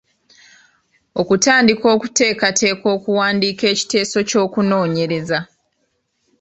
[1.21, 5.39] Okutandika okuteekateeka okuwandiika ekiteeso ky’okunoonyereza.